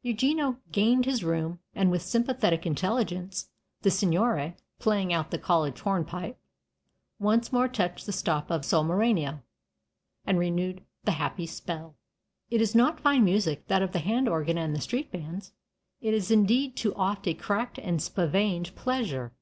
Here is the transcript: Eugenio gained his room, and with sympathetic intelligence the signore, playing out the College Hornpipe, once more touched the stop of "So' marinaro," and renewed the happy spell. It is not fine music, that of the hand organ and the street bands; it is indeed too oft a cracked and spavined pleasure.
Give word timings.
Eugenio 0.00 0.56
gained 0.72 1.04
his 1.04 1.22
room, 1.22 1.58
and 1.74 1.90
with 1.90 2.00
sympathetic 2.00 2.64
intelligence 2.64 3.50
the 3.82 3.90
signore, 3.90 4.56
playing 4.78 5.12
out 5.12 5.30
the 5.30 5.36
College 5.38 5.78
Hornpipe, 5.82 6.38
once 7.18 7.52
more 7.52 7.68
touched 7.68 8.06
the 8.06 8.12
stop 8.12 8.50
of 8.50 8.64
"So' 8.64 8.82
marinaro," 8.82 9.42
and 10.24 10.38
renewed 10.38 10.82
the 11.04 11.10
happy 11.20 11.44
spell. 11.44 11.94
It 12.50 12.62
is 12.62 12.74
not 12.74 13.00
fine 13.00 13.26
music, 13.26 13.66
that 13.66 13.82
of 13.82 13.92
the 13.92 13.98
hand 13.98 14.30
organ 14.30 14.56
and 14.56 14.74
the 14.74 14.80
street 14.80 15.12
bands; 15.12 15.52
it 16.00 16.14
is 16.14 16.30
indeed 16.30 16.74
too 16.74 16.94
oft 16.94 17.28
a 17.28 17.34
cracked 17.34 17.78
and 17.78 18.00
spavined 18.00 18.74
pleasure. 18.76 19.34